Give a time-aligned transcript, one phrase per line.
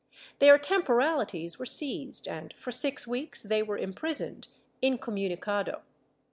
[0.39, 4.47] Their temporalities were seized and for six weeks they were imprisoned,
[4.81, 5.81] incomunicado.